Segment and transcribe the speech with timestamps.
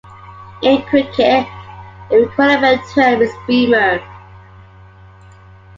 [0.63, 1.45] In cricket,
[2.09, 3.99] the equivalent term is "beamer".